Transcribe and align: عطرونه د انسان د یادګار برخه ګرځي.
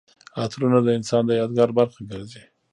عطرونه 0.41 0.79
د 0.83 0.87
انسان 0.97 1.23
د 1.25 1.31
یادګار 1.41 1.69
برخه 1.77 2.01
ګرځي. 2.11 2.43